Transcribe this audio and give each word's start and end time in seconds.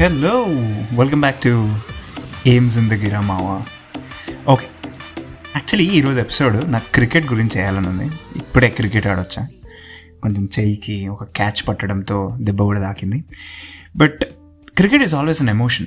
Hello 0.00 0.44
welcome 0.98 1.20
back 1.20 1.42
to 1.42 1.78
aims 2.46 2.78
in 2.78 2.90
the 2.90 2.92
గిరామావా 2.92 3.64
okay 4.48 4.66
actually 5.56 5.92
ఈరోజు 5.92 6.20
episode 6.20 6.72
నాకు 6.72 6.92
cricket 6.94 7.32
గురించి 7.32 7.58
చేయాలని 7.58 7.88
ఉంది. 7.88 8.04
ఇప్పుడే 8.36 8.68
క్రికెట్ 8.68 9.06
ఆడొచ్చా? 9.06 9.48
కొంచెం 10.22 10.48
చెయ్యికి 10.58 11.08
ఒక 11.08 11.24
క్యాచ్ 11.24 11.68
పట్టడంతో 11.68 12.36
దెబ్బ 12.40 12.62
కూడా 12.62 12.80
తాకింది. 12.80 13.24
But 13.96 14.20
cricket 14.76 15.02
is 15.02 15.14
always 15.14 15.42
an 15.42 15.48
emotion 15.48 15.86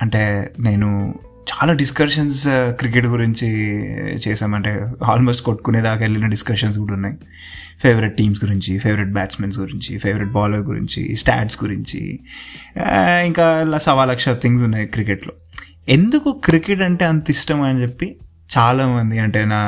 అంటే 0.00 0.52
నేను 0.60 1.14
చాలా 1.56 1.72
డిస్కషన్స్ 1.80 2.40
క్రికెట్ 2.80 3.06
uh, 3.06 3.12
గురించి 3.12 3.46
చేసామంటే 4.24 4.72
ఆల్మోస్ట్ 5.12 5.42
కొట్టుకునేదాకా 5.46 6.00
వెళ్ళిన 6.04 6.26
డిస్కషన్స్ 6.34 6.76
కూడా 6.82 6.94
ఉన్నాయి. 6.98 7.16
ఫేవరెట్ 7.84 8.14
టీమ్స్ 8.18 8.40
గురించి 8.44 8.72
ఫేవరెట్ 8.84 9.12
బ్యాట్స్మెన్స్ 9.18 9.56
గురించి 9.62 9.92
ఫేవరెట్ 10.04 10.32
బౌలర్ 10.36 10.64
గురించి 10.70 11.02
స్టాట్స్ 11.22 11.58
గురించి 11.64 12.02
uh, 12.84 13.18
ఇంకా 13.28 13.46
ఇలా 13.66 13.80
సవా 13.88 14.04
లక్ష 14.12 14.36
థింగ్స్ 14.44 14.64
ఉన్నాయి 14.68 14.86
క్రికెట్లో 14.96 15.34
ఎందుకు 15.96 16.28
క్రికెట్ 16.46 16.82
అంటే 16.88 17.04
అంత 17.04 17.30
ఇష్టం 17.30 17.60
అని 17.62 17.80
చెప్పి 17.84 18.08
చాలామంది 18.50 19.16
అంటే 19.18 19.40
నా 19.54 19.60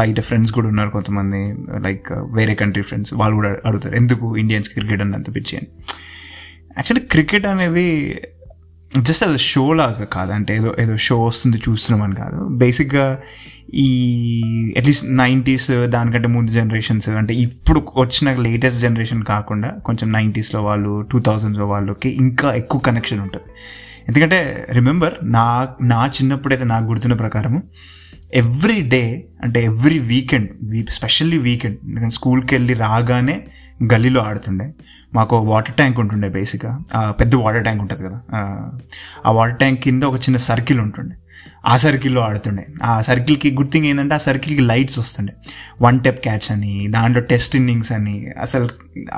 బయట 0.00 0.20
ఫ్రెండ్స్ 0.20 0.52
కూడా 0.56 0.68
ఉన్నారు 0.72 0.90
కొంతమంది 0.90 1.42
లైక్ 1.86 2.08
uh, 2.12 2.22
వేరే 2.38 2.56
కంట్రీ 2.62 2.84
ఫ్రెండ్స్ 2.90 3.12
వాళ్ళు 3.22 3.36
కూడా 3.40 3.52
అడుగుతారు 3.68 3.96
ఎందుకు 4.02 4.36
ఇండియన్స్ 4.44 4.70
క్రికెట్ 4.76 5.04
అని 5.06 5.16
అంత 5.20 5.30
పిచ్చి 5.36 5.56
అని. 5.60 5.70
యాక్చువల్లీ 6.78 7.02
క్రికెట్ 7.06 7.44
అనేది 7.46 7.88
జస్ట్ 8.98 9.24
అది 9.24 9.38
షో 9.38 9.72
లాగా 9.72 10.04
కాదు. 10.04 10.32
అంటే 10.32 10.56
ఏదో 10.56 10.74
ఏదో 10.80 10.96
షో 10.96 11.24
వస్తుంది 11.24 11.56
చూస్తున్నామని 11.68 12.14
కాదు. 12.14 12.48
బేసిక్గా 12.48 13.18
ఈ 13.74 14.74
అట్లీస్ట్ 14.78 15.10
నైంటీస్ 15.10 15.70
దానికంటే 15.70 16.28
ముందు 16.28 16.50
జనరేషన్స్ 16.50 17.08
అంటే 17.08 17.34
ఇప్పుడు 17.34 17.86
వచ్చిన 17.96 18.34
లేటెస్ట్ 18.34 18.80
జనరేషన్ 18.80 19.22
కాకుండా 19.22 19.68
కొంచెం 19.68 20.12
నైంటీస్లో 20.12 20.62
వాళ్ళు 20.62 21.00
టూ 21.02 21.20
థౌజండ్స్లో 21.20 21.66
వాళ్ళకి 21.66 22.08
ఇంకా 22.08 22.54
ఎక్కువ 22.54 22.80
కనెక్షన్ 22.80 23.20
ఉంటుంది. 23.20 23.50
ఎందుకంటే 24.08 24.66
రిమెంబర్ 24.72 25.14
నా 25.22 25.68
నా 25.82 26.06
చిన్నప్పుడైతే 26.06 26.64
నాకు 26.64 26.84
గుర్తున్న 26.84 27.14
ప్రకారము 27.14 27.62
ఎవ్రీ 28.34 28.80
డే 28.80 29.24
అంటే 29.42 29.64
every 29.64 29.98
weekend 29.98 30.50
we 30.62 30.86
specially 30.90 31.38
weekend 31.38 31.78
ఎందుకంటే 31.84 32.10
స్కూల్కి 32.10 32.54
వెళ్ళి 32.54 32.74
రాగానే 32.74 33.46
గల్లీలో 33.92 34.20
ఆడుతుండే. 34.20 34.72
మాకు 35.14 35.36
వాటర్ 35.36 35.74
ట్యాంక్ 35.74 36.00
ఉంటుండే 36.00 36.28
బేసిక్గా. 36.28 36.80
పెద్ద 37.10 37.34
వాటర్ 37.34 37.62
ట్యాంక్ 37.62 37.82
ఉంటుంది 37.82 38.04
కదా. 38.04 38.20
ఆ 39.26 39.30
వాటర్ 39.30 39.56
ట్యాంక్ 39.56 39.80
కింద 39.82 40.02
ఒక 40.02 40.14
చిన్న 40.14 40.36
సర్కిల్ 40.36 40.80
ఉంటుండే. 40.80 41.16
ఆ 41.66 41.76
సర్కిల్లో 41.76 42.20
ఆడుతుండే. 42.20 42.66
ఆ 42.82 43.00
సర్కిల్కి 43.00 43.50
గుడ్ 43.50 43.72
థింగ్ 43.72 43.86
ఏంటంటే 43.86 44.14
ఆ 44.14 44.18
సర్కిల్కి 44.18 44.62
లైట్స్ 44.62 44.98
వస్తుండే. 44.98 45.32
వన్ 45.82 46.00
టెప్ 46.00 46.20
క్యాచ్ 46.20 46.52
అని 46.52 46.88
దాంట్లో 46.88 47.22
టెస్ట్ 47.22 47.56
ఇన్నింగ్స్ 47.56 47.92
అని 47.92 48.26
అసలు 48.40 48.68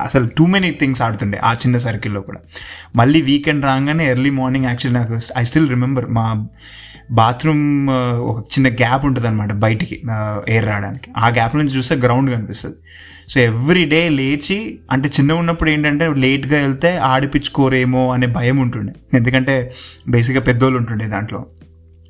అసలు 0.01 0.27
టూ 0.27 0.47
మెనీ 0.47 0.71
థింగ్స్ 0.71 1.03
ఆడుతుండే 1.03 1.39
ఆ 1.39 1.53
చిన్న 1.53 1.77
సర్కిల్లో 1.77 2.21
కూడా. 2.21 2.41
మళ్ళీ 2.97 3.23
వీకెండ్ 3.23 3.65
రాగానే 3.65 4.07
ఎర్లీ 4.07 4.31
మార్నింగ్ 4.31 4.65
యాక్చువల్లీ 4.65 5.01
నాకు 5.01 5.21
ఐ 5.37 5.45
స్టిల్ 5.45 5.69
రిమెంబర్ 5.69 6.07
మా 6.11 6.45
బాత్రూమ్ 7.13 7.89
uh, 7.89 8.17
ఒక 8.17 8.45
చిన్న 8.45 8.69
గ్యాప్ 8.69 9.07
ఉంటుంది 9.07 9.29
అనమాట 9.29 9.53
బయటికి 9.53 10.03
uh, 10.05 10.41
ఎయిర్ 10.49 10.67
రావడానికి. 10.67 11.11
ఆ 11.17 11.29
గ్యాప్ 11.29 11.57
నుంచి 11.57 11.77
చూస్తే 11.77 11.95
గ్రౌండ్ 11.95 12.31
కనిపిస్తుంది. 12.31 12.77
సో 13.29 13.41
ఎవ్రీ 13.41 13.85
డే 13.85 14.09
లేచి 14.09 14.79
అంటే 14.93 15.09
చిన్న 15.09 15.33
ఉన్నప్పుడు 15.33 15.71
ఏంటంటే 15.71 16.15
లేట్గా 16.15 16.61
వెళ్తే 16.61 16.97
ఆడిపించుకోరేమో 16.97 18.13
అనే 18.13 18.27
భయం 18.27 18.59
ఉంటుండే. 18.59 18.93
ఎందుకంటే 19.15 19.73
బేసిక్గా 20.09 20.43
పెద్దోళ్ళు 20.43 20.79
ఉంటుండే 20.79 21.07
దాంట్లో. 21.07 21.47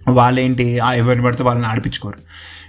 వాళ్ళేంటి? 0.09 0.79
ఆ 0.79 0.93
ఎవరిని 0.93 1.25
పడితే 1.25 1.45
వాళ్ళని 1.45 1.67
ఆడిపించుకోరు. 1.67 2.19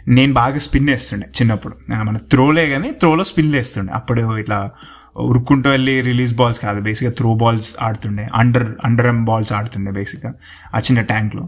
నేను 0.07 0.33
బాగా 0.33 0.57
స్పిన్ 0.57 0.89
వేస్తుండే 0.89 1.27
చిన్నప్పుడు. 1.41 1.75
మన 2.03 2.17
త్రోలే 2.17 2.69
కానీ 2.69 2.91
త్రోలో 2.91 3.23
స్పిన్ 3.23 3.51
వేస్తుండే. 3.53 3.93
అప్పుడు 3.93 4.37
ఇట్లా 4.37 4.69
ఉరుక్కుంటూ 5.17 5.69
వెళ్ళి 5.69 6.01
రిలీజ్ 6.01 6.35
బాల్స్ 6.35 6.59
కాదు 6.59 6.81
బేసిక్గా 6.81 7.11
త్రో 7.11 7.33
బాల్స్ 7.33 7.75
ఆడుతుండే. 7.81 8.29
అండర్ 8.35 8.67
అండర్ 8.83 9.07
ఎమ్ 9.07 9.25
బాల్స్ 9.25 9.53
ఆడుతుండే 9.53 9.91
బేసిక్గా 9.91 10.33
ఆ 10.75 10.79
చిన్న 10.79 11.01
ట్యాంక్లో 11.01 11.47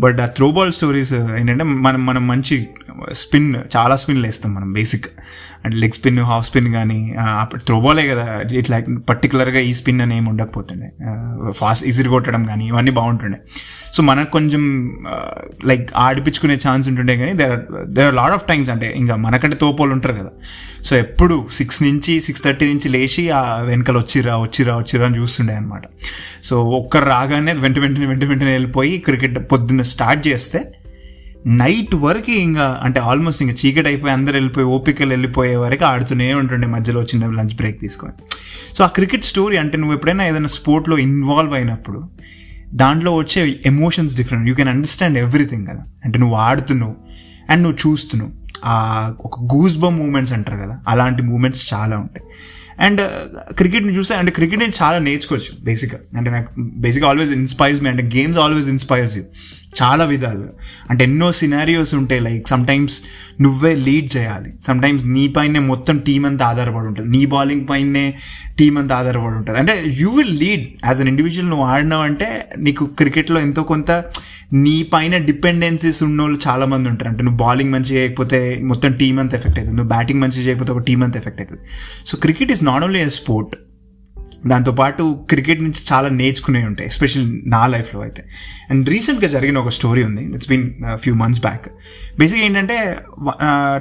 బట్ 0.00 0.20
ఆ 0.20 0.26
త్రో 0.26 0.50
బాల్ 0.50 0.72
స్టోరీస్ 0.72 1.12
ఏంటంటే 1.14 1.64
మనం 1.64 2.06
మనం 2.06 2.26
మంచి 2.26 2.68
స్పిన్ 3.12 3.54
చాలా 3.76 3.96
స్పిన్లు 3.96 4.26
వేస్తాం 4.26 4.54
మనం 4.54 4.72
బేసిక్ 4.72 5.06
అంటే 5.64 5.76
లెగ్ 5.76 5.92
స్పిన్ 5.92 6.18
హాఫ్ 6.18 6.46
స్పిన్ 6.46 6.72
కానీ 6.72 7.14
అప్పుడు 7.18 7.62
త్రో 7.62 7.80
బాలే 7.80 8.06
కదా. 8.08 8.40
ఇట్లా 8.52 8.80
పర్టికులర్గా 9.08 9.58
ఈ 9.58 9.72
స్పిన్ 9.72 10.00
అని 10.00 10.16
ఏమి 10.16 10.28
ఉండకపోతుండే. 10.28 10.88
ఫాస్ట్ 11.52 11.86
ఈజీ 11.86 12.04
కొట్టడం 12.04 12.44
కానీ 12.44 12.66
ఇవన్నీ 12.66 12.90
బాగుంటుండే. 12.90 13.38
సో 13.94 14.02
మనకు 14.02 14.30
కొంచెం 14.30 14.62
లైక్ 15.64 15.90
ఆడిపించుకునే 15.96 16.54
ఛాన్స్ 16.68 16.88
ఉంటుండే 16.88 17.16
కానీ 17.16 17.32
there 17.32 17.60
there 17.84 18.06
are 18.06 18.14
lot 18.14 18.32
of 18.32 18.44
times 18.44 18.70
అంటే 18.70 18.92
ఇంకా 18.96 19.16
మనకంటే 19.16 19.56
తోపోలు 19.56 19.92
ఉంటారు 19.92 20.12
కదా. 20.12 20.30
సో 20.82 20.96
ఎప్పుడు 20.96 21.46
సిక్స్ 21.52 21.82
నుంచి 21.82 22.20
సిక్స్ 22.20 22.42
థర్టీ 22.42 22.66
నుంచి 22.66 22.88
లేచి 22.88 23.30
ఆ 23.30 23.60
వెనకాల 23.60 23.96
వచ్చిరా 23.96 24.36
వచ్చిరా 24.36 24.76
వచ్చిరా 24.76 25.06
అని 25.06 25.18
చూస్తుండే 25.18 25.54
అనమాట 25.54 25.82
సో 26.42 26.64
ఒక్కరు 26.64 27.04
రాగానే 27.04 27.52
వెంట 27.52 27.78
వెంటనే 27.78 28.06
వెంట 28.06 28.24
వెంటనే 28.24 28.52
వెళ్ళిపోయి 28.52 28.98
క్రికెట్ 28.98 29.52
పొద్దున్న 29.52 29.82
స్టార్ట్ 29.82 30.26
చేస్తే 30.28 30.72
నైట్ 31.46 31.94
వరకు 31.94 32.30
ఇంకా 32.30 32.80
అంటే 32.82 33.00
ఆల్మోస్ట్ 33.00 33.42
ఇంకా 33.42 33.54
చీకటి 33.66 33.88
అయిపోయి 33.88 34.12
అందరు 34.12 34.32
వెళ్ళిపోయి 34.32 34.66
ఓపికలు 34.66 35.08
వెళ్ళిపోయే 35.08 35.56
వరకు 35.56 35.84
ఆడుతూనే 35.84 36.34
ఉంటుండే 36.34 36.66
మధ్యలో 36.66 37.02
చిన్న 37.02 37.26
లంచ్ 37.26 37.56
బ్రేక్ 37.56 37.80
తీసుకొని. 37.80 38.12
సో 38.76 38.84
ఆ 38.84 38.86
క్రికెట్ 38.86 39.24
స్టోరీ 39.24 39.56
అంటే 39.56 39.76
నువ్వు 39.76 39.94
ఎప్పుడైనా 39.94 40.26
ఏదైనా 40.26 40.46
స్పోర్ట్లో 40.46 40.98
ఇన్వాల్వ్ 40.98 41.54
అయినప్పుడు 41.54 42.10
దాంట్లో 42.74 43.16
వచ్చే 43.16 43.60
emotions 43.66 44.16
different 44.16 44.48
you 44.48 44.54
can 44.54 44.68
understand 44.68 45.18
everything 45.18 45.66
కదా. 45.66 45.84
అంటే 46.04 46.18
నువ్వు 46.18 46.36
ఆడుతున్నావు 46.36 46.94
అండ్ 47.50 47.62
నువ్వు 47.62 47.88
చూస్తున్నావు. 47.88 48.32
ఆ 48.64 49.14
ఒక 49.20 49.40
గూస్ 49.40 49.78
బమ్ 49.78 49.98
మూమెంట్స్ 49.98 50.32
అంటారు 50.32 50.56
కదా. 50.56 50.80
అలాంటి 50.88 51.22
మూమెంట్స్ 51.22 51.74
చాలా 51.74 51.98
ఉంటాయి. 51.98 52.26
అండ్ 52.80 53.00
క్రికెట్ని 53.52 53.92
uh, 53.92 53.98
చూస్తే 53.98 54.14
అంటే 54.14 54.32
క్రికెట్ 54.32 54.60
నేను 54.60 54.72
చాలా 54.82 54.98
నేర్చుకోవచ్చు 54.98 55.64
బేసిక్గా 55.64 55.98
అంటే 56.16 56.30
నాకు 56.30 56.60
బేసిక్గా 56.60 57.08
ఆల్వేస్ 57.08 57.32
ఇన్స్పైర్స్ 57.32 57.82
మీ 57.82 57.88
అంటే 57.88 58.02
గేమ్స్ 58.16 58.38
ఆల్వేస్ 58.38 58.68
ఇన్స్పైర్స్ 58.68 59.16
యూ 59.16 59.22
చాలా 59.82 60.04
విధాలుగా 60.04 60.48
అంటే 60.90 61.04
ఎన్నో 61.04 61.32
సినారియోస్ 61.32 61.94
ఉంటాయి. 61.94 62.20
లైక్ 62.20 62.48
సమ్టైమ్స్ 62.48 63.00
నువ్వే 63.40 63.74
లీడ్ 63.74 64.16
చేయాలి. 64.16 64.52
సమ్టైమ్స్ 64.60 65.06
నీ 65.06 65.28
పైనే 65.28 65.58
మొత్తం 65.58 65.98
టీం 65.98 66.24
అంతా 66.24 66.46
ఆధారపడి 66.46 66.86
ఉంటుంది. 66.86 67.08
నీ 67.18 67.26
బౌలింగ్ 67.26 67.66
పైనే 67.70 68.14
టీం 68.58 68.78
అంతా 68.78 68.96
ఆధారపడి 68.96 69.34
ఉంటుంది. 69.34 69.58
అంటే 69.58 69.84
you 69.86 70.10
will 70.10 70.38
lead 70.38 70.66
as 70.84 71.00
an 71.00 71.08
individual 71.08 71.50
నువ్వు 71.50 71.66
ఆడినావు 71.66 72.02
అంటే 72.02 72.48
నీకు 72.58 72.86
క్రికెట్లో 72.86 73.40
ఎంతో 73.40 73.62
కొంత 73.62 73.90
నీ 74.52 74.82
పైన 74.82 75.16
డిపెండెన్సీస్ 75.16 76.02
ఉన్న 76.02 76.22
వాళ్ళు 76.22 76.88
ఉంటారు. 76.88 77.08
అంటే 77.10 77.22
నువ్వు 77.22 77.38
బౌలింగ్ 77.38 77.72
మంచిగా 77.72 78.00
చేయకపోతే 78.00 78.60
మొత్తం 78.62 78.92
టీం 78.92 79.18
అంతా 79.18 79.38
ఎఫెక్ట్ 79.38 79.58
అవుతుంది. 79.58 79.76
నువ్వు 79.76 79.88
బ్యాటింగ్ 79.88 80.20
మంచిగా 80.20 80.46
చేయకపోతే 80.46 80.72
ఒక 80.72 80.78
టీం 80.78 81.02
అంతా 81.02 81.18
ఎఫెక్ట్ 81.18 81.40
అవుతుంది. 81.40 81.62
So 82.06 82.18
cricket 82.18 82.52
is 82.52 82.64
not 82.64 82.84
only 82.84 83.00
a 83.00 83.08
sport 83.08 83.56
దాంతోపాటు 84.52 85.04
క్రికెట్ 85.30 85.62
నుంచి 85.62 85.80
చాలా 85.92 86.08
నేర్చుకునే 86.08 86.64
ఉంటాయి 86.64 86.86
ఎస్పెషల్ 86.86 87.40
నా 87.46 87.66
లైఫ్లో 87.66 88.00
అయితే. 88.00 88.22
అండ్ 88.70 88.88
రీసెంట్గా 88.88 89.28
జరిగిన 89.28 89.58
ఒక 89.58 89.68
స్టోరీ 89.68 90.02
ఉంది. 90.02 90.22
It's 90.36 90.48
been 90.48 90.66
few 91.02 91.14
months 91.14 91.40
back 91.40 91.68
బేసిక్గా 92.18 92.46
ఏంటంటే 92.46 92.76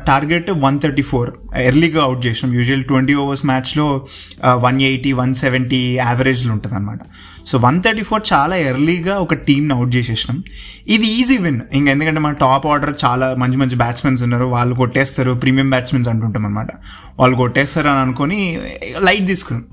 టార్గెట్ 0.07 0.49
వన్ 0.65 0.79
థర్టీ 0.79 1.01
ఫోర్ 1.01 1.29
ఎర్లీగా 1.57 2.01
అవుట్ 2.03 2.21
చేసినాం. 2.25 2.53
యూజువల్ 2.59 2.83
ట్వంటీ 2.83 3.13
ఓవర్స్ 3.13 3.45
మ్యాచ్లో 3.45 3.87
వన్ 4.65 4.81
ఎయిటీ 4.81 5.11
వన్ 5.21 5.33
సెవెంటీ 5.43 5.81
యావరేజ్లో 5.95 6.53
ఉంటుంది 6.53 6.75
అనమాట 6.75 6.99
సో 7.51 7.57
వన్ 7.67 7.79
థర్టీ 7.87 8.03
ఫోర్ 8.09 8.23
చాలా 8.33 8.55
ఎర్లీగా 8.71 9.17
ఒక 9.17 9.33
టీంని 9.33 9.73
అవుట్ 9.73 9.95
చేసేసినాం. 9.95 10.43
ఇది 10.87 11.07
ఈజీ 11.19 11.37
విన్ 11.37 11.61
ఇంకా 11.73 11.91
ఎందుకంటే 11.91 12.19
మన 12.19 12.33
టాప్ 12.45 12.67
ఆర్డర్ 12.67 12.93
చాలా 13.05 13.35
మంచి 13.35 13.57
మంచి 13.57 13.75
బ్యాట్స్మెన్స్ 13.75 14.23
ఉన్నారు. 14.23 14.45
వాళ్ళు 14.45 14.75
కొట్టేస్తారు 14.75 15.33
ప్రీమియం 15.43 15.69
బ్యాట్స్మెన్స్ 15.69 16.09
అంటుంటాం 16.09 16.45
అనమాట 16.45 16.71
వాళ్ళు 17.19 17.37
కొట్టేస్తారు 17.43 17.87
అని 17.87 17.99
అనుకొని 17.99 18.39
లైట్ 19.07 19.27
తీసుకున్నాం. 19.27 19.65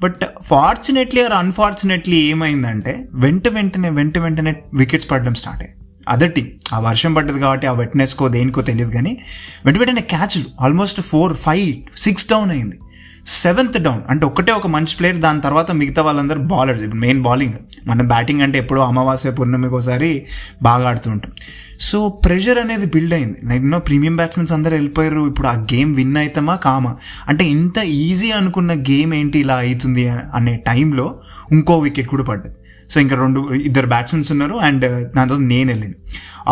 బట్ 0.00 0.20
ఫార్చునేట్లీ 0.42 1.24
ఆర్ 1.24 1.32
అన్ఫార్చునేట్లీ 1.32 2.16
ఏమైందంటే 2.16 3.06
వెంట 3.14 3.48
వెంటనే 3.48 3.90
వెంట 3.90 4.18
వెంటనే 4.18 4.62
వికెట్స్ 4.74 5.10
పడడం 5.10 5.34
స్టార్ట్ 5.34 5.62
అయ్యాయి. 5.62 5.85
అదర్ 6.08 6.30
ఆ 6.72 6.78
వర్షం 6.78 7.14
పడ్డది 7.14 7.40
కాబట్టి 7.40 7.66
ఆ 7.66 7.72
వెట్నెస్కో 7.72 8.28
దేనికో 8.28 8.62
తెలియదు 8.62 8.90
కానీ 8.90 9.18
వెంట 9.64 9.78
వెంటనే 9.78 10.00
క్యాచ్లు 10.00 10.44
almost 10.60 11.00
four 11.00 11.36
five 11.36 11.98
six 11.98 12.26
down 12.30 12.50
అయింది. 12.50 12.78
సెవెంత్ 13.26 13.82
డౌన్ 13.82 14.00
అంటే 14.08 14.26
ఒకటే 14.26 14.52
ఒక 14.52 14.66
మంచి 14.66 14.96
ప్లేయర్ 14.98 15.16
దాని 15.16 15.40
తర్వాత 15.40 15.70
మిగతా 15.70 16.02
వాళ్ళందరూ 16.02 16.40
బౌలర్స్ 16.42 16.82
ఇప్పుడు 16.82 17.00
మెయిన్ 17.00 17.22
బౌలింగ్ 17.22 17.52
మన 17.86 18.02
బ్యాటింగ్ 18.02 18.40
అంటే 18.40 18.58
ఎప్పుడో 18.58 18.82
అమావాస్య 18.82 19.30
పూర్ణమికి 19.30 19.74
ఒకసారి 19.74 20.26
బాగా 20.62 20.88
ఆడుతూ 20.88 21.10
ఉంటాం. 21.10 21.32
సో 21.80 22.08
ప్రెషర్ 22.08 22.58
అనేది 22.58 22.86
బిల్డ్ 22.86 23.14
అయింది. 23.14 23.38
లైక్ 23.44 23.62
ఎన్నో 23.62 23.78
ప్రీమియం 23.78 24.16
బ్యాట్స్మెన్స్ 24.16 24.52
అందరూ 24.52 24.72
వెళ్ళిపోయారు. 24.72 25.26
ఇప్పుడు 25.28 25.48
ఆ 25.48 25.52
గేమ్ 25.52 25.96
విన్ 25.96 26.16
అవుతామా 26.16 26.54
కామా? 26.54 26.96
అంటే 27.28 27.44
ఇంత 27.44 27.78
ఈజీ 27.78 28.30
అనుకున్న 28.30 28.72
గేమ్ 28.74 29.14
ఏంటి 29.14 29.38
ఇలా 29.38 29.54
అవుతుంది 29.54 30.08
అనే 30.08 30.56
టైంలో 30.56 31.20
ఇంకో 31.52 31.78
వికెట్ 31.78 32.08
కూడా 32.08 32.22
పడ్డది. 32.22 32.54
సో 32.92 32.96
ఇంకా 33.00 33.16
రెండు 33.16 33.40
ఇద్దరు 33.68 33.86
బ్యాట్స్మెన్స్ 33.86 34.28
ఉన్నారు 34.32 34.56
అండ్ 34.66 34.84
uh, 34.84 35.00
దాంతో 35.16 35.36
నేను 35.52 35.68
వెళ్ళాను 35.72 35.96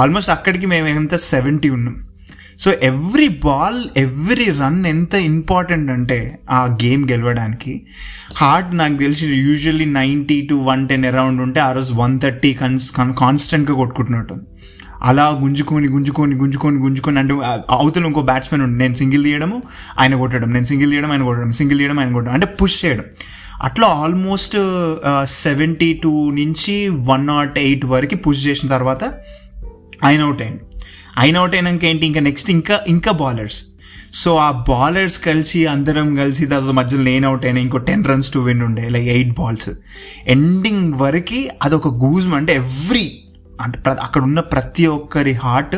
ఆల్మోస్ట్ 0.01 0.31
అక్కడికి 0.31 0.67
మేము 0.67 0.89
ఎంత 1.01 1.17
సెవెంటీ 1.33 1.69
ఉన్నాం. 1.71 1.97
So 2.63 2.71
every 2.83 3.29
ball 3.45 3.79
every 3.97 4.47
run 4.61 4.81
ఎంత 4.87 5.15
ఇంపార్టెంట్ 5.15 5.89
అంటే 5.91 6.19
ఆ 6.51 6.61
గేమ్ 6.83 7.03
గెలవడానికి? 7.13 7.73
హార్ట్ 8.37 8.71
నాకు 8.79 8.97
తెలిసి 8.97 9.27
usually 9.49 9.87
ninety 10.01 10.39
to 10.51 10.57
one 10.71 10.83
ten 10.89 11.05
around 11.05 11.43
ఉంటే 11.43 11.61
ఆ 11.61 11.71
రోజు 11.73 11.95
వన్ 11.95 12.15
థర్టీ 12.21 12.53
కన్స్ 12.55 12.87
కాన్స్టెంట్గా 13.23 13.77
కొట్టుకుంటున్నట్టు. 13.77 14.37
అలా 15.05 15.39
గుంజుకొని 15.43 15.89
గుంజుకొని 15.89 16.35
గుంజుకొని 16.35 16.77
గుంజుకొని 16.77 17.19
అంటే 17.19 17.35
అవతల 17.71 18.07
ఇంకో 18.07 18.23
బ్యాట్స్మెన్ 18.23 18.65
ఉండి. 18.65 18.79
నేను 18.79 18.95
సింగిల్ 18.95 19.25
తీయడము 19.25 19.63
ఆయన 20.01 20.17
కొట్టడం. 20.17 20.53
నేను 20.53 20.65
సింగిల్ 20.65 20.91
తీయడం 20.91 21.13
ఆయన 21.13 21.23
కొట్టడం. 21.23 21.53
సింగిల్ 21.53 21.79
తీయడం 21.79 21.99
ఆయన 21.99 22.13
కొట్టడం. 22.13 22.33
అంటే 22.33 22.47
పుష్ 22.47 22.85
చేయడం. 22.85 23.05
అట్లా 23.63 23.87
ఆల్మోస్ట్ 23.87 24.57
సెవెంటీ 25.25 26.01
టూ 26.05 26.31
నుంచి 26.31 26.89
వన్ 26.89 27.27
నాట్ 27.27 27.59
ఎయిట్ 27.59 27.85
వరకు 27.85 28.17
పుష్ 28.17 28.47
చేసిన 28.47 28.69
తర్వాత 28.69 29.05
ఆయన 30.05 30.21
అవుట్ 30.21 30.43
అయ్యాడు. 30.43 30.61
ఆయన 31.19 31.37
అవుట్ 31.37 31.55
అయినాక 31.55 31.85
ఏంటి? 31.85 32.07
ఇంకా 32.07 32.21
నెక్స్ట్ 32.21 32.51
ఇంకా 32.51 32.81
ఇంకా 32.89 33.13
బౌలర్స్ 33.13 33.65
సో 34.13 34.37
ఆ 34.37 34.51
బౌలర్స్ 34.51 35.19
కలిసి 35.19 35.67
అందరం 35.67 36.17
కలిసి 36.17 36.47
తర్వాత 36.47 36.73
మధ్యలో 36.73 37.03
నేను 37.03 37.29
అవుట్ 37.29 37.45
అయినా 37.45 37.61
ఇంకో 37.61 37.79
టెన్ 37.79 38.05
రన్స్ 38.05 38.31
టు 38.31 38.39
విన్ 38.39 38.63
ఉండే 38.63 38.89
లైక్ 38.89 39.09
ఎయిట్ 39.09 39.41
బాల్స్ 39.41 39.71
ఎండింగ్ 40.27 40.95
వరకు 40.95 41.49
అదొక 41.63 41.89
గూజ్ 41.89 42.27
అంటే 42.27 42.55
ఎవ్రీ 42.55 43.24
అంటే 43.61 43.79
ప్ర- 43.79 43.99
అక్కడ 44.01 44.23
ఉన్న 44.23 44.41
ప్రతి 44.41 44.87
ఒక్కరి 44.87 45.33
హార్ట్ 45.33 45.77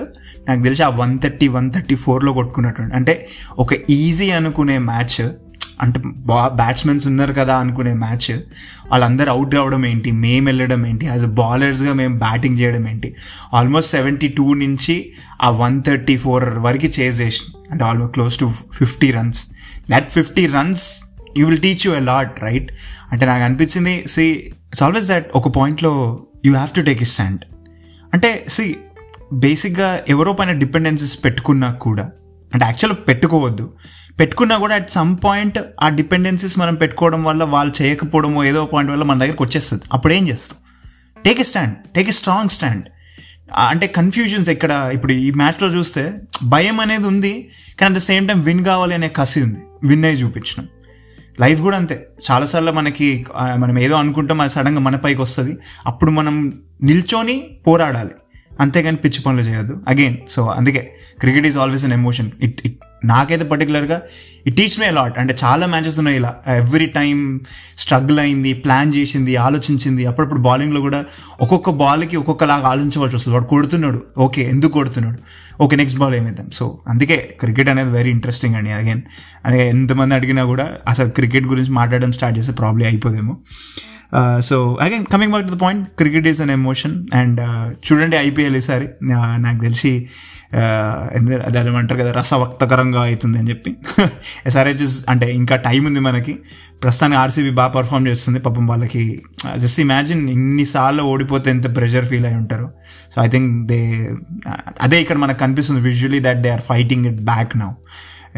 నాకు 0.48 0.62
తెలిసి 0.62 0.82
ఆ 0.82 0.88
వన్ 0.94 1.18
థర్టీ 1.18 1.48
వన్ 1.48 1.72
థర్టీ 1.72 1.94
ఫోర్లో 1.94 2.32
కొట్టుకున్నట్టు 2.32 2.82
అంటే 2.94 3.14
ఒక 3.58 3.74
ఈజీ 3.90 4.30
అనుకునే 4.30 4.78
మ్యాచ్ 4.78 5.20
అంటే 5.80 6.00
బా 6.04 6.48
బ్యాట్స్మెన్స్ 6.48 7.06
ఉన్నారు 7.06 7.32
కదా 7.32 7.56
అనుకునే 7.56 7.92
మ్యాచ్ 7.94 8.30
వాళ్ళందరూ 8.90 9.30
అవుట్ 9.30 9.54
రావడం 9.54 9.86
ఏంటి? 9.86 10.10
మేము 10.10 10.46
వెళ్ళడం 10.46 10.86
ఏంటి? 10.86 11.06
యాజ్ 11.06 11.24
అ 11.24 11.28
బౌలర్స్గా 11.32 11.92
మేము 11.92 12.18
బ్యాటింగ్ 12.18 12.60
చేయడం 12.60 12.88
ఏంటి? 12.88 13.14
ఆల్మోస్ట్ 13.54 13.90
సెవెంటీ 13.90 14.28
టూ 14.28 14.54
నుంచి 14.54 15.12
ఆ 15.42 15.50
వన్ 15.50 15.82
థర్టీ 15.82 16.16
ఫోర్ 16.16 16.58
వరకు 16.58 16.86
చేజ్ 17.00 17.22
చేసిన 17.22 17.46
అంటే 17.70 17.84
almost 17.84 18.14
close 18.14 18.38
to 18.38 18.52
fifty 18.72 19.10
runs 19.10 19.42
that 19.90 20.10
fifty 20.10 20.46
runs 20.46 20.84
you 21.36 21.46
will 21.46 21.60
teach 21.60 21.86
you 21.86 21.94
a 21.94 22.00
lot 22.04 22.42
right 22.42 22.70
అంటే 23.12 23.26
నాకు 23.26 23.44
అనిపించింది 23.44 24.04
సి 24.06 24.26
ఇట్స్ 24.68 24.82
ఆల్వేస్ 24.82 25.08
దట్ 25.08 25.28
ఒక 25.34 25.48
పాయింట్లో 25.56 25.92
you 26.44 26.52
have 26.52 26.70
to 26.70 26.80
take 26.80 27.02
a 27.02 27.06
stand 27.06 27.44
అంటే 28.16 28.30
సి 28.48 28.76
బేసిక్గా 29.32 29.88
ఎవరో 30.08 30.32
పైన 30.32 30.52
డిపెండెన్సీస్ 30.52 31.24
పెట్టుకున్నా 31.24 31.68
కూడా 31.72 32.02
అంటే 32.54 32.64
యాక్చువల్ 32.64 32.96
పెట్టుకోవద్దు. 33.08 33.64
పెట్టుకున్నా 34.20 34.56
కూడా 34.58 34.74
అట్ 34.74 34.90
సమ్ 34.90 35.16
పాయింట్ 35.24 35.58
ఆ 35.82 35.88
డిపెండెన్సీస్ 35.88 36.58
మనం 36.58 36.74
పెట్టుకోవడం 36.74 37.24
వల్ల 37.24 37.44
వాళ్ళు 37.44 37.82
చేయకపోవడమో 37.82 38.44
ఏదో 38.44 38.64
పాయింట్ 38.64 38.92
వల్ల 38.92 39.04
మన 39.04 39.18
దగ్గరకు 39.18 39.44
వచ్చేస్తుంది. 39.44 39.82
అప్పుడు 39.92 40.12
ఏం 40.12 40.28
చేస్తాం? 40.28 40.58
Take 41.24 41.40
a 41.40 41.42
stand 41.42 41.74
take 41.96 42.08
a 42.08 42.12
strong 42.12 42.48
stand 42.48 42.84
అంటే 43.68 43.86
కన్ఫ్యూజన్స్ 43.86 44.50
ఇక్కడ 44.50 44.90
ఇప్పుడు 44.94 45.12
ఈ 45.12 45.30
మ్యాచ్లో 45.30 45.68
చూస్తే 45.68 46.14
భయం 46.44 46.80
అనేది 46.80 47.06
ఉంది 47.06 47.48
కానీ 47.80 47.94
at 47.94 48.02
the 48.02 48.04
same 48.04 48.28
time 48.28 48.40
win 48.42 48.64
కావాలి 48.64 48.94
అనే 48.94 49.08
కసి 49.08 49.42
ఉంది. 49.42 49.60
విన్ 49.84 50.04
అయి 50.04 50.16
చూపించినాం. 50.22 50.68
లైఫ్ 51.40 51.60
కూడా 51.60 51.76
అంతే. 51.76 52.08
చాలాసార్లు 52.30 52.72
మనకి 52.72 53.26
మనం 53.56 53.78
ఏదో 53.78 53.94
అనుకుంటాం 53.94 54.40
అది 54.40 54.50
సడన్గా 54.50 54.80
మన 54.80 54.96
పైకి 54.96 55.22
వస్తుంది. 55.22 55.56
అప్పుడు 55.86 56.10
మనం 56.10 56.62
నిల్చొని 56.82 57.38
పోరాడాలి. 57.66 58.10
అంతేగాని 58.60 58.96
పిచ్చి 58.96 59.20
పనులు 59.22 59.42
చేయొద్దు. 59.42 59.80
అగైన్ 59.88 60.16
సో 60.28 60.46
అందుకే 60.46 60.94
cricket 61.20 61.46
is 61.46 61.58
always 61.58 61.84
an 61.84 61.92
emotion 61.92 62.30
it 62.40 62.60
it 62.64 62.78
నాకైతే 63.04 63.44
పర్టికులర్గా 63.44 64.02
ఇట్ 64.46 64.56
టీచ్ 64.56 64.80
మే 64.80 64.90
లాట్ 64.90 65.18
అంటే 65.18 65.36
చాలా 65.44 65.66
మ్యాచెస్ 65.66 65.98
ఉన్నాయి 65.98 66.16
ఇలా. 66.16 66.34
ఎవ్రీ 66.56 66.86
టైం 66.86 67.40
స్ట్రగుల్ 67.78 68.18
అయింది 68.18 68.52
ప్లాన్ 68.52 68.94
చేసింది 68.94 69.36
ఆలోచించింది 69.36 70.06
అప్పుడప్పుడు 70.06 70.40
బౌలింగ్లో 70.40 70.80
కూడా 70.80 71.04
ఒక్కొక్క 71.40 71.70
బాల్కి 71.70 72.16
ఒక్కొక్కలాగా 72.16 72.68
ఆలోచించవలసి 72.68 73.16
వస్తుంది. 73.16 73.38
వాడు 73.38 73.44
కొడుతున్నాడు. 73.44 74.02
ఓకే 74.18 74.42
ఎందుకు 74.42 74.72
కొడుతున్నాడు? 74.72 75.18
ఓకే 75.62 75.76
నెక్స్ట్ 75.76 75.98
బాల్ 75.98 76.14
ఏమైద్దాం? 76.14 76.50
సో 76.50 76.78
అందుకే 76.88 77.36
క్రికెట్ 77.40 77.68
అనేది 77.68 77.90
వెరీ 77.90 78.10
ఇంట్రెస్టింగ్ 78.10 78.54
అండి. 78.54 78.72
అగైన్ 78.72 79.02
అదే 79.46 79.68
ఎంతమంది 79.68 80.14
అడిగినా 80.14 80.44
కూడా 80.44 80.76
అసలు 80.88 81.08
క్రికెట్ 81.08 81.46
గురించి 81.46 81.70
మాట్లాడడం 81.70 82.12
స్టార్ట్ 82.12 82.38
చేస్తే 82.38 82.52
problem 82.52 82.86
అయిపోదేమో. 82.86 83.36
So 84.40 84.76
again 84.80 85.04
coming 85.04 85.32
back 85.32 85.46
to 85.48 85.54
the 85.54 85.60
point 85.60 85.84
cricket 85.98 86.26
is 86.28 86.40
an 86.40 86.50
emotion 86.50 87.06
and 87.14 87.40
చూడండి 87.86 88.16
ఐపీఎల్ 88.16 88.56
ఈసారి 88.56 88.88
నాకు 89.38 89.58
తెలిసి 89.58 89.92
uh, 90.54 91.42
అది 91.48 91.58
ఏమంటారు 91.68 91.98
కదా 92.00 92.12
రసవక్తకరంగా 92.12 93.00
అవుతుంది 93.02 93.38
అని 93.38 93.48
చెప్పి. 93.50 93.70
ఎస్ఆర్హెచ్ఎస్ 94.46 95.04
అంటే 95.08 95.26
ఇంకా 95.32 95.56
టైం 95.56 95.84
ఉంది 95.86 96.00
మనకి. 96.00 96.34
ప్రస్తుతానికి 96.82 97.18
ఆర్సీబీ 97.20 97.50
బాగా 97.50 97.68
పర్ఫామ్ 97.68 98.06
చేస్తుంది. 98.06 98.38
పాపం 98.38 98.66
వాళ్ళకి 98.66 99.22
uh, 99.46 99.56
జస్ట్ 99.56 99.80
ఇమాజిన్ 99.80 100.28
ఇన్నిసార్లు 100.28 101.02
ఓడిపోతే 101.02 101.50
ఎంత 101.50 101.76
ప్రెషర్ 101.76 102.04
ఫీల్ 102.04 102.26
అయి 102.26 102.36
ఉంటారు. 102.36 102.70
సో 103.14 103.22
ఐ 103.22 103.28
థింక్ 103.28 103.66
దే 103.66 103.80
అదే 104.80 105.00
ఇక్కడ 105.00 105.16
మనకు 105.16 105.38
కనిపిస్తుంది 105.38 105.80
visually 105.80 106.20
that 106.20 106.42
they 106.42 106.50
are 106.50 106.60
fighting 106.60 107.06
it 107.06 107.20
back 107.20 107.56
now 107.56 107.70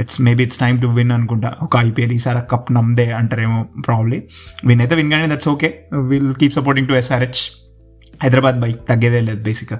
it's 0.00 0.20
maybe 0.20 0.42
it's 0.42 0.58
time 0.58 0.82
to 0.82 0.86
win 0.86 1.12
అనుకుంటా. 1.12 1.56
ఒక 1.62 1.76
ఐపీఎల్ 1.76 2.12
ఈసారి 2.12 2.40
కప్ 2.52 2.72
నమ్దే 2.72 3.06
అంటారేమో 3.12 3.60
ప్రాబ్లీ 3.86 4.22
విన్ 4.64 4.80
అయితే 4.80 4.94
విన్ 4.94 5.10
కానీ 5.10 5.28
that's 5.34 5.48
okay 5.48 5.70
will 6.10 6.34
keep 6.34 6.52
supporting 6.52 6.88
to 6.88 6.92
SRH 6.92 7.42
Hyderabad 8.22 8.56
bike 8.60 8.80
తగ్గేదే 8.88 9.20
లేదు 9.20 9.42
బేసిక్గా 9.42 9.78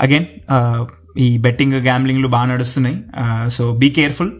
అగైన్ 0.00 0.28
uh, 0.50 0.56
uh, 0.56 0.86
ఈ 1.18 1.38
బెట్టింగ్ 1.38 1.72
గ్యాంబ్లింగ్లు 1.72 2.28
బాగా 2.28 2.46
నడుస్తున్నాయి. 2.52 2.96
సో 3.50 3.62
బీ 3.72 3.88
కేర్ఫుల్ 3.90 4.32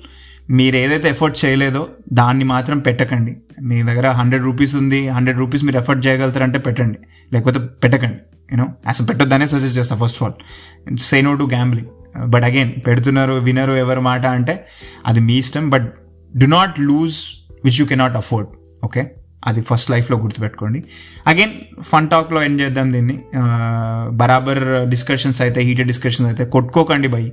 మీరు 0.50 0.76
ఏదైతే 0.76 1.08
ఎఫర్ట్ 1.08 1.44
చేయలేదో 1.44 1.88
దాన్ని 2.12 2.44
మాత్రం 2.44 2.78
పెట్టకండి. 2.78 3.32
మీ 3.62 3.82
దగ్గర 3.82 4.06
హండ్రెడ్ 4.10 4.44
రూపీస్ 4.44 4.74
ఉంది 4.76 5.08
హండ్రెడ్ 5.08 5.38
రూపీస్ 5.38 5.64
మీరు 5.64 5.76
ఎఫర్ట్ 5.76 6.06
చేయగలుగుతారంటే 6.06 6.58
పెట్టండి. 6.58 6.98
లేకపోతే 7.32 7.60
పెట్టకండి 7.84 8.20
యూనో 8.52 8.66
అసలు 8.88 9.06
పెట్టొద్దనే 9.06 9.46
సజెస్ట్ 9.46 9.78
చేస్తా 9.78 9.96
first 9.96 10.22
of 10.22 10.24
all 10.26 10.98
say 10.98 11.22
no 11.22 11.34
to 11.34 11.44
gambling 11.44 11.90
but 12.26 12.44
again 12.44 12.72
పెడుతున్నారు 12.86 13.32
వినరు 13.32 13.72
ఎవరు 13.72 14.00
మాట 14.00 14.26
అంటే 14.26 14.66
అది 15.06 15.20
మీ 15.20 15.34
ఇష్టం 15.34 15.70
but 15.70 15.88
do 16.36 16.46
not 16.46 16.80
lose 16.80 17.18
which 17.64 17.80
you 17.80 17.86
cannot 17.86 18.16
afford 18.16 18.48
okay 18.84 19.10
అది 19.46 19.60
ఫస్ట్ 19.60 19.90
లైఫ్లో 19.90 20.18
గుర్తుపెట్టుకోండి. 20.18 20.84
అగైన్ 21.26 21.52
ఫన్ 21.82 22.08
టాక్లో 22.08 22.42
ఎండ్ 22.42 22.60
చేద్దాం 22.62 22.92
దీన్ని. 22.92 23.18
బరాబర్ 24.12 24.88
డిస్కషన్స్ 24.90 25.42
అయితే 25.42 25.60
హీటెడ్ 25.60 25.88
డిస్కషన్స్ 25.88 26.28
అయితే 26.30 26.44
కొట్టుకోకండి 26.44 27.08
భయ్. 27.08 27.30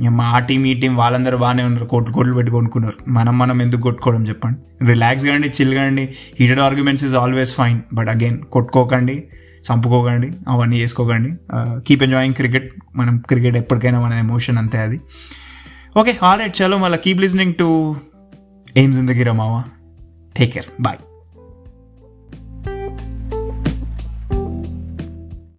మా 0.00 0.38
టీం 0.38 0.66
ఈ 0.66 0.80
టీం 0.80 0.96
వాళ్ళందరూ 0.96 1.36
బాగానే 1.36 1.64
ఉన్నారు 1.64 1.84
కోట్లు 1.84 2.14
కోట్లు 2.14 2.34
పెట్టి 2.34 2.52
కొనుక్కున్నారు. 2.52 2.96
మనం 3.08 3.38
మనం 3.38 3.62
ఎందుకు 3.62 3.80
కొట్టుకోవడం 3.80 4.24
చెప్పండి. 4.28 4.86
రిలాక్స్ 4.86 5.24
కానీ 5.24 5.48
చిల్ 5.60 5.74
కానీ 5.74 6.08
heated 6.40 6.60
arguments 6.60 7.04
is 7.04 7.14
always 7.14 7.54
fine 7.54 7.80
but 7.92 8.08
again 8.08 8.38
కొట్టుకోకండి. 8.38 9.24
చంపుకోకండి 9.72 10.28
అవన్నీ 10.48 10.82
చేసుకోకండి. 10.82 11.30
కీప్ 11.86 12.02
ఎంజాయింగ్ 12.02 12.34
క్రికెట్ 12.34 12.68
మనం 12.96 13.18
క్రికెట్ 13.18 13.56
ఎప్పటికైనా 13.56 14.00
మన 14.00 14.12
ఎమోషన్ 14.12 14.58
అంతే 14.58 14.78
అది. 14.78 15.00
ఓకే 15.96 16.18
ఆల్ 16.22 16.40
రైట్ 16.40 16.62
చలో 16.62 16.78
మళ్ళీ 16.78 16.98
keep 16.98 17.20
listening 17.20 17.54
to 17.54 17.68
aims 18.76 18.98
in 18.98 19.08
the 19.08 19.10
గిరమావా 19.10 19.64
take 20.36 20.52
care 20.54 20.66
bye 20.80 20.98